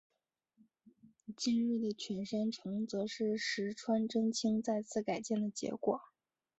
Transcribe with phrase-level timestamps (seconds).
[1.37, 6.01] 今日的犬山城则是石川贞清再次改建的结果。